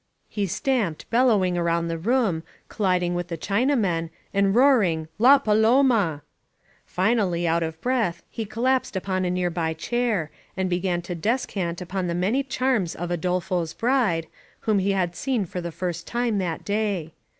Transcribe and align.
He 0.27 0.47
stamped 0.47 1.07
bel 1.11 1.27
lowing 1.27 1.59
around 1.59 1.87
the 1.87 1.97
room, 1.99 2.41
colliding 2.69 3.13
with 3.13 3.27
the 3.27 3.37
Chinamen, 3.37 4.09
and 4.33 4.55
roaring 4.55 5.05
*T.a 5.19 5.37
Paloma." 5.39 6.23
Finally, 6.87 7.47
out 7.47 7.61
of 7.61 7.79
breath, 7.81 8.23
he 8.27 8.43
collapsed 8.43 8.95
upon 8.95 9.25
a 9.25 9.29
nearby 9.29 9.75
chair, 9.75 10.31
and 10.57 10.71
began 10.71 11.03
to 11.03 11.13
descant 11.13 11.81
upon 11.81 12.07
the 12.07 12.15
many 12.15 12.41
charms 12.41 12.95
of 12.95 13.11
Adolfo's 13.11 13.75
bride, 13.75 14.25
whom 14.61 14.79
he 14.79 14.93
had 14.93 15.15
seen 15.15 15.45
for 15.45 15.61
the 15.61 15.71
first 15.71 16.07
time 16.07 16.39
that 16.39 16.65
day. 16.65 17.13